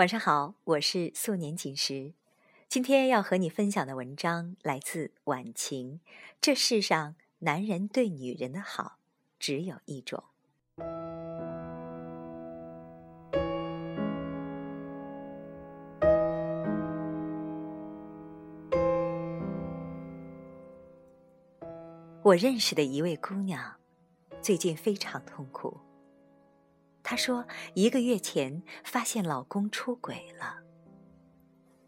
[0.00, 2.14] 晚上好，我是素年锦时。
[2.70, 6.00] 今天要和你分享的文章来自晚晴。
[6.40, 8.96] 这世上男人对女人的好
[9.38, 10.24] 只有一种。
[22.22, 23.76] 我认识的一位姑娘，
[24.40, 25.78] 最近非常痛苦。
[27.10, 30.60] 她说，一个月前发现老公出轨了。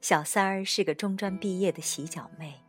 [0.01, 2.65] 小三儿是个中专毕业的洗脚妹。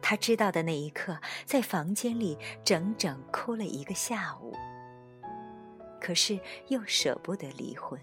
[0.00, 4.54] 她知道的那一刻，在房间里整整哭了一个下午。
[6.00, 8.00] 可是又舍不得离婚，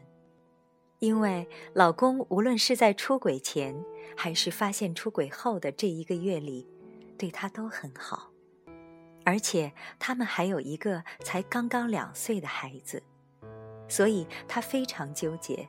[0.99, 3.76] 因为老公无论是在出轨前，
[4.16, 6.70] 还是发现出轨后的这一个月里，
[7.18, 8.33] 对她都很好。
[9.26, 13.02] 而且他们还有一个才刚刚两岁的孩子，
[13.88, 15.68] 所以他非常纠结，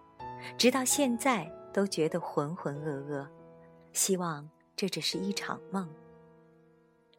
[0.58, 3.28] 直到现在都觉得浑浑噩噩，
[3.92, 5.88] 希望这只是一场梦。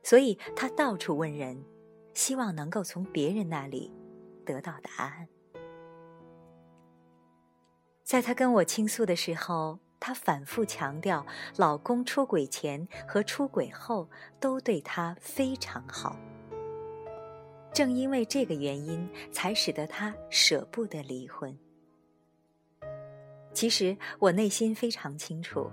[0.04, 1.64] 所以他到处问人，
[2.14, 3.92] 希望能够从别人那里
[4.46, 5.28] 得到答案。
[8.04, 9.80] 在他跟我倾诉的时候。
[10.00, 11.26] 她反复强调，
[11.58, 16.18] 老公出轨前和出轨后都对她非常好。
[17.74, 21.58] 正因为这个原因，才使得她舍不得离婚。
[23.52, 25.70] 其实我内心非常清楚，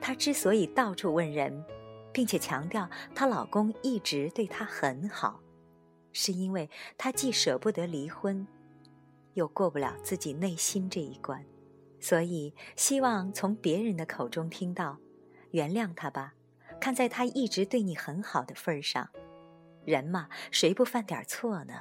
[0.00, 1.64] 她之所以到处问人，
[2.12, 5.40] 并且强调她老公一直对她很好，
[6.12, 8.46] 是因为她既舍不得离婚，
[9.34, 11.44] 又过不了自己内心这一关。
[12.00, 14.98] 所以，希望从别人的口中听到，
[15.50, 16.34] 原谅他吧。
[16.80, 19.10] 看在他一直对你很好的份上，
[19.84, 21.74] 人嘛，谁不犯点错呢？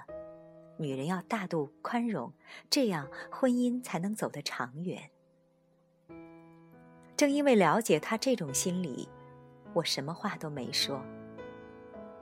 [0.80, 2.34] 女人要大度宽容，
[2.70, 5.12] 这样婚姻才能走得长远。
[7.16, 9.08] 正因为了解他这种心理，
[9.73, 11.04] 我什么话都没说。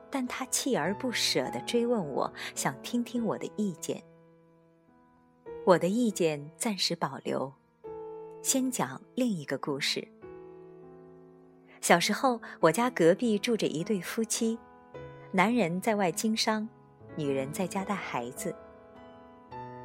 [0.09, 4.01] 但他锲而不舍地追问我，想听听我的意见。
[5.65, 7.53] 我的意见暂时保留。
[8.45, 10.07] 先讲另一个故事。
[11.81, 14.55] 小时候，我家隔壁住着一对夫妻，
[15.31, 16.69] 男人在外经商，
[17.15, 18.55] 女人在家带孩子。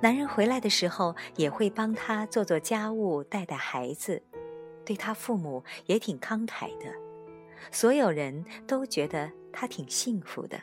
[0.03, 4.23] 男人回来的时候也会帮他做做家务、带带孩子，
[4.85, 6.93] 对他父母也挺慷慨的，
[7.73, 10.61] 所有人都觉得他挺幸福的。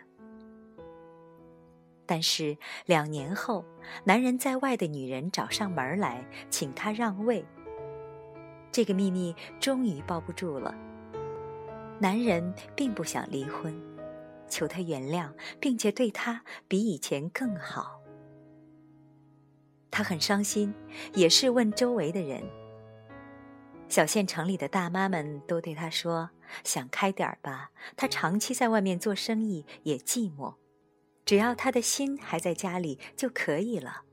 [2.06, 2.56] 但是
[2.86, 3.66] 两年后，
[4.04, 7.44] 男人在外的女人找上门来，请他让位。
[8.78, 10.72] 这个秘密终于包不住了。
[12.00, 13.76] 男人并不想离婚，
[14.48, 18.00] 求他原谅，并且对他比以前更好。
[19.90, 20.72] 他很伤心，
[21.16, 22.44] 也是问周围的人。
[23.90, 26.30] 小县城里的大妈们都对他说
[26.64, 30.54] ：“想开点儿吧，他长期在外面做生意也寂寞，
[31.26, 34.04] 只要他的心还在家里就可以了。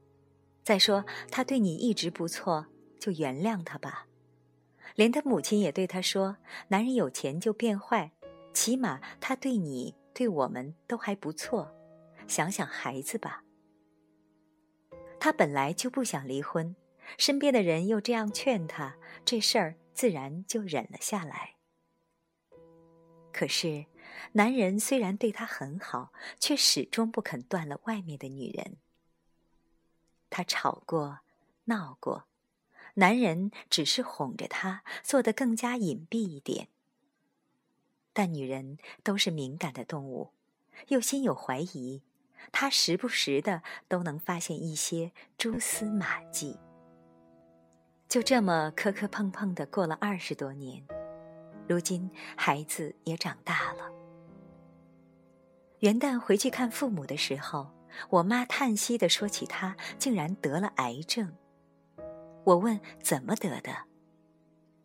[0.62, 2.64] 再说他对你一直不错，
[2.98, 4.06] 就原谅他吧。”
[4.94, 6.36] 连他母亲也对他说
[6.68, 8.12] ：“男人有钱就变坏，
[8.52, 11.74] 起码他对你、对我们都还不错。
[12.26, 13.44] 想想孩子吧。”
[15.18, 16.76] 他本来就不想离婚，
[17.18, 21.56] 身边的人又这样劝他，这事儿自然就忍了下来。
[23.32, 23.86] 可是，
[24.32, 28.76] 男人虽然对他很好，却始终不肯断了外面的女人。
[30.30, 31.20] 他吵过，
[31.64, 32.26] 闹过。
[32.94, 36.68] 男人只是哄着她，做得更加隐蔽一点。
[38.12, 40.30] 但女人都是敏感的动物，
[40.88, 42.02] 又心有怀疑，
[42.52, 46.56] 她时不时的都能发现一些蛛丝马迹。
[48.08, 50.86] 就这么磕磕碰碰的过了二十多年，
[51.66, 53.90] 如今孩子也长大了。
[55.80, 57.72] 元旦回去看父母的时候，
[58.10, 61.36] 我妈叹息的说起她竟然得了癌症。
[62.44, 63.72] 我问怎么得的，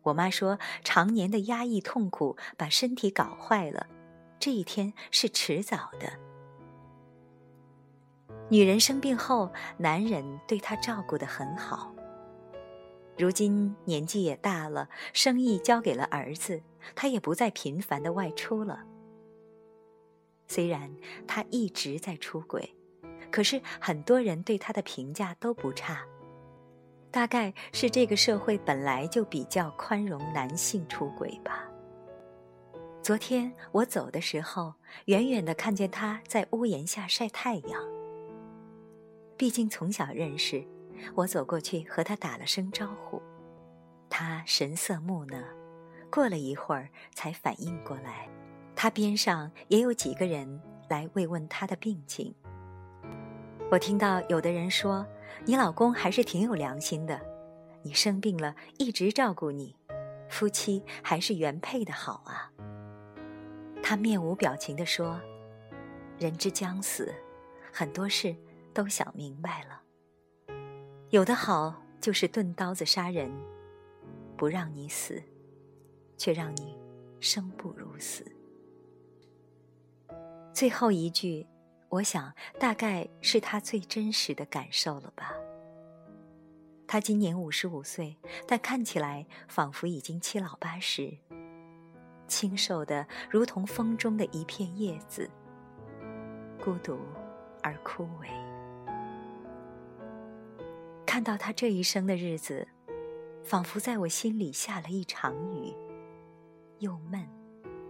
[0.02, 3.86] 我妈说常年的压抑痛苦把身体搞坏了，
[4.38, 6.12] 这一天是迟早的。
[8.48, 11.94] 女人生病后，男人对她照顾得很好。
[13.18, 16.62] 如今年纪也大了，生意交给了儿子，
[16.94, 18.84] 她也不再频繁的外出了。
[20.48, 20.90] 虽然
[21.28, 22.74] 她一直在出轨，
[23.30, 26.04] 可是很多人对她的评价都不差。
[27.10, 31.66] 大概是这个社会本来就比较宽容男性出轨吧。
[33.02, 34.74] 昨天我走的时候，
[35.06, 37.82] 远远的看见他在屋檐下晒太阳。
[39.36, 40.64] 毕竟从小认识，
[41.14, 43.20] 我走过去和他打了声招呼，
[44.08, 45.42] 他神色木讷，
[46.10, 48.28] 过了一会儿才反应过来，
[48.76, 52.32] 他边上也有几个人来慰问他的病情。
[53.70, 55.06] 我听到有的人说
[55.44, 57.20] ：“你老公还是挺有良心的，
[57.82, 59.76] 你生病了一直照顾你，
[60.28, 62.52] 夫妻还是原配的好啊。”
[63.82, 65.18] 他面无表情地说
[66.18, 67.12] ：“人之将死，
[67.72, 68.36] 很多事
[68.74, 69.82] 都想明白了。
[71.08, 73.32] 有的好就是钝刀子杀人，
[74.36, 75.22] 不让你死，
[76.16, 76.78] 却让你
[77.20, 78.24] 生不如死。”
[80.52, 81.46] 最后一句，
[81.90, 85.34] 我想大概是他最真实的感受了吧。
[86.86, 88.16] 他今年五十五岁，
[88.46, 91.18] 但看起来仿佛已经七老八十。
[92.26, 95.28] 清瘦的，如同风中的一片叶子，
[96.62, 96.98] 孤独
[97.62, 98.28] 而枯萎。
[101.04, 102.66] 看到他这一生的日子，
[103.42, 105.74] 仿佛在我心里下了一场雨，
[106.78, 107.28] 又闷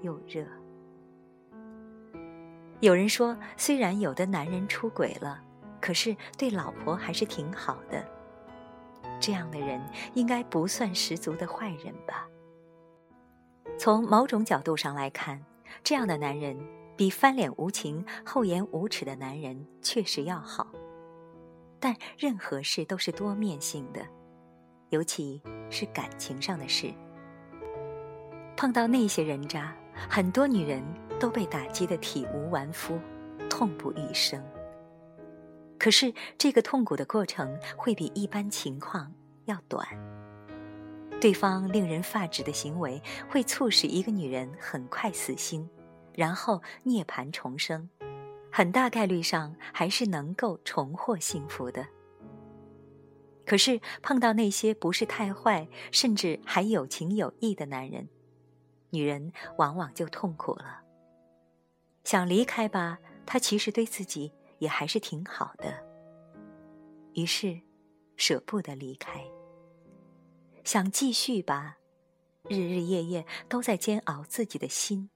[0.00, 0.46] 又热。
[2.80, 5.42] 有人说，虽然有的男人出轨了，
[5.80, 8.02] 可是对老婆还是挺好的。
[9.20, 9.78] 这样的人
[10.14, 12.26] 应该不算十足的坏人吧？
[13.78, 15.44] 从某种角度上来看，
[15.84, 16.56] 这样的男人
[16.96, 20.66] 比翻脸无情、厚颜无耻的男人确实要好。
[21.78, 24.00] 但任何事都是多面性的，
[24.88, 26.92] 尤其是感情上的事。
[28.56, 29.74] 碰到那些人渣，
[30.08, 30.82] 很多女人
[31.18, 32.98] 都被打击得体无完肤，
[33.48, 34.42] 痛不欲生。
[35.78, 39.12] 可是这个痛苦的过程会比一般情况
[39.46, 39.86] 要短。
[41.20, 45.68] 对方令人发指的行为会促使一个女人很快死心，
[46.14, 47.88] 然后涅槃重生，
[48.50, 51.86] 很大概率上还是能够重获幸福的。
[53.44, 58.08] 可是碰到那些不是太坏，甚至还有情有义的男人，
[58.90, 60.82] 女人往往就痛苦了。
[62.04, 65.82] 想离开吧，他其实对自己也还是挺好的，
[67.14, 67.60] 于是
[68.16, 69.24] 舍不得离开。
[70.64, 71.78] 想继续吧，
[72.44, 75.10] 日日夜夜都在煎熬自己的心，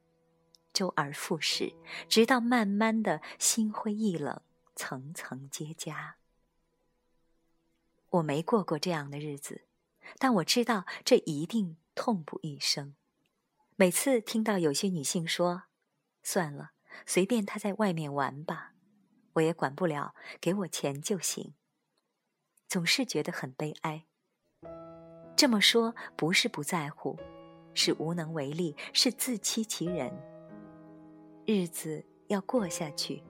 [0.72, 1.74] 周而复始，
[2.08, 4.40] 直到慢慢的心灰意冷，
[4.74, 6.14] 层层结痂。
[8.10, 9.62] 我没过过这样的日子，
[10.18, 12.94] 但我知道这一定痛不欲生。
[13.76, 15.64] 每次听到有些女性说
[16.22, 16.70] ：“算了，
[17.06, 18.72] 随便他在外面玩吧，
[19.32, 21.54] 我也管不了，给我钱就行。”
[22.68, 24.06] 总是觉得很悲哀。
[25.34, 27.18] 这么说不是不在乎，
[27.74, 30.16] 是无能为力，是自欺欺人。
[31.44, 33.24] 日子要过下去，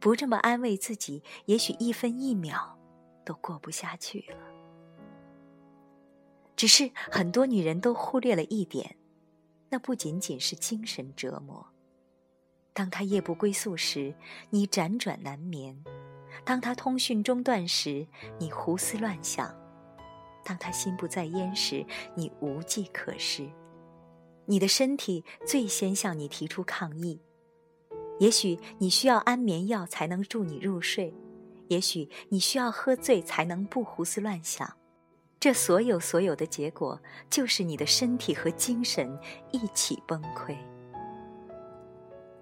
[0.00, 2.76] 不这么安慰自己，也许一分一秒
[3.24, 4.36] 都过不下去了。
[6.56, 8.98] 只是很多女人都忽略了一点，
[9.68, 11.66] 那不仅仅是精神折磨。
[12.72, 14.14] 当他夜不归宿时，
[14.50, 15.74] 你辗转难眠；
[16.44, 18.06] 当他通讯中断时，
[18.38, 19.54] 你胡思乱想。
[20.44, 21.84] 当他心不在焉时，
[22.14, 23.48] 你无计可施，
[24.44, 27.20] 你的身体最先向你提出抗议。
[28.18, 31.12] 也许你需要安眠药才能助你入睡，
[31.68, 34.76] 也许你需要喝醉才能不胡思乱想。
[35.38, 37.00] 这所有所有的结果，
[37.30, 39.18] 就是你的身体和精神
[39.52, 40.56] 一起崩溃。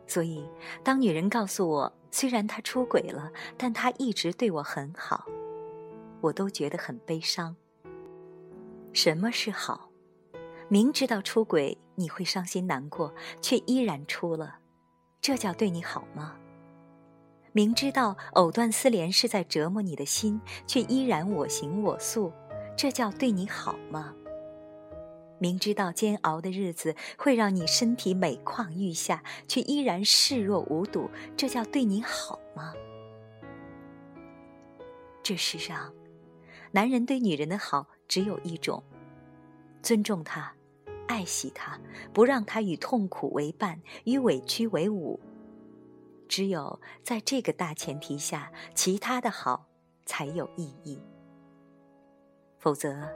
[0.06, 0.44] 所以，
[0.82, 5.26] 当女人告诉我，虽然他出轨了，但他一直对我很好，
[6.20, 7.56] 我都觉得很悲伤。
[8.92, 9.90] 什么是好？
[10.68, 14.58] 明知道出轨你会伤心难过，却依然出了，
[15.20, 16.36] 这叫对你好吗？
[17.52, 22.32] 明知道藕断丝连是在折磨你的心，却依然我行我素，
[22.76, 24.14] 这叫对你好吗？
[25.38, 32.72] 明知道煎熬的日子会让你身体每况愈下，却依然视若无睹，这叫对你好吗？
[35.22, 35.92] 这世上，
[36.72, 37.86] 男人对女人的好。
[38.06, 38.84] 只有一种，
[39.82, 40.54] 尊重他，
[41.08, 41.80] 爱惜他，
[42.12, 45.18] 不让他与痛苦为伴，与委屈为伍。
[46.28, 49.66] 只有在这个大前提下，其他的好
[50.04, 51.00] 才有意义。
[52.64, 53.06] 否则，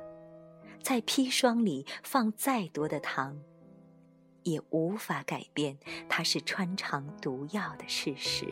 [0.83, 3.41] 在砒霜里放再多的糖，
[4.43, 8.45] 也无法改变它是穿肠毒药的事实。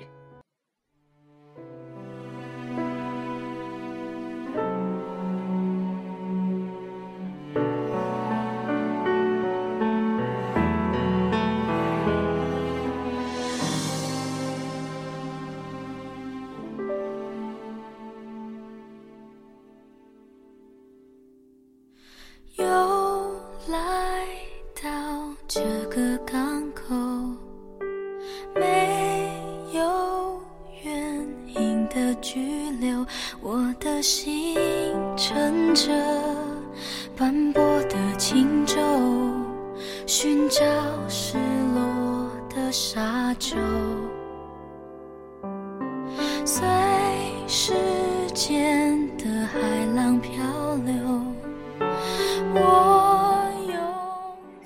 [25.77, 26.19] 的歌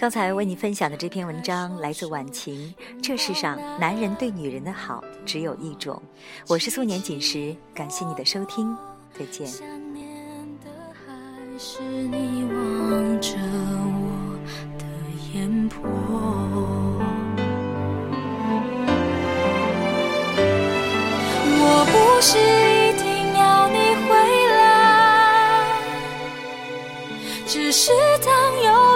[0.00, 2.75] 刚才为你分享的这篇文章来自晚晴。
[3.02, 6.02] 这世上男人对女人的好只有一种。
[6.49, 8.75] 我是素年锦时，感谢你的收听，
[9.12, 9.47] 再见。
[11.59, 13.37] 是你望着
[13.92, 14.38] 我
[14.78, 14.87] 的
[15.35, 15.83] 眼波。
[21.62, 21.92] 我不
[22.23, 23.76] 是一定要你
[24.09, 24.16] 回
[24.57, 25.76] 来，
[27.47, 27.92] 只是
[28.25, 28.89] 当有。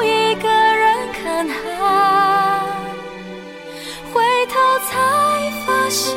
[4.12, 4.54] 回头
[4.88, 6.16] 才发现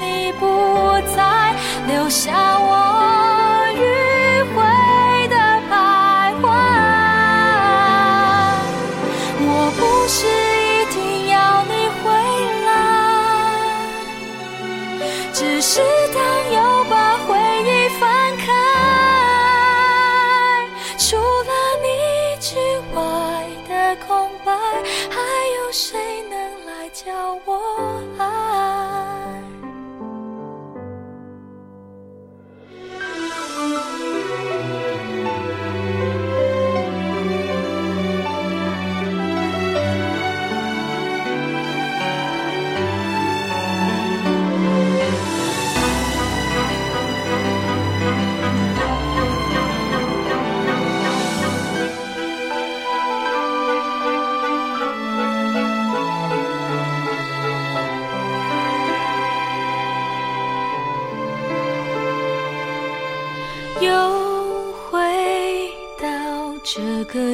[0.00, 0.44] 你不
[1.14, 1.54] 在
[1.86, 2.97] 留下我。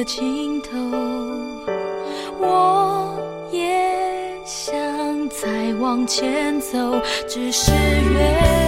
[0.05, 0.69] 尽头
[2.39, 3.17] 我
[3.51, 3.59] 也
[4.45, 4.71] 想
[5.29, 6.77] 再往前走
[7.27, 8.64] 只是越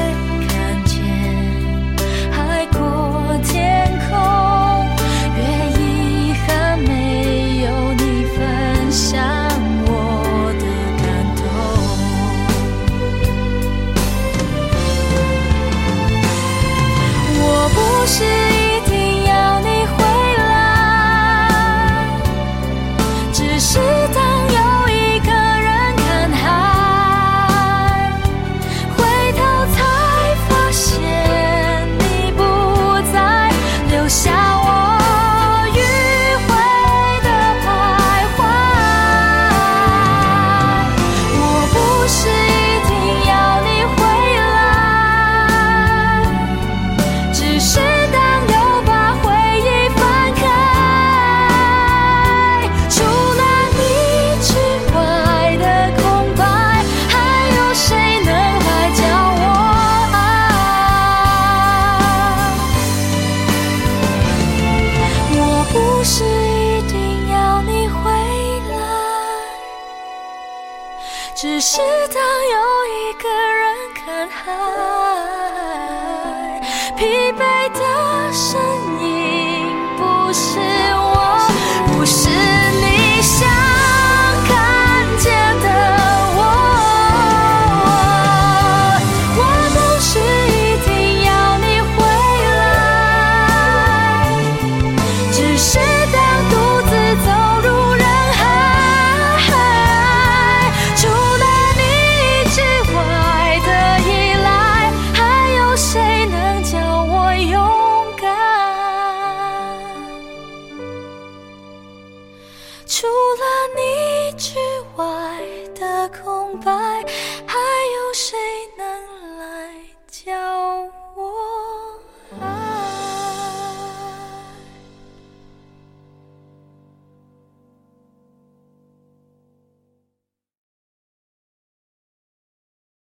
[23.88, 24.37] 知道